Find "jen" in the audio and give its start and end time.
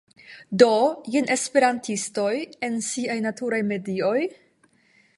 1.15-1.29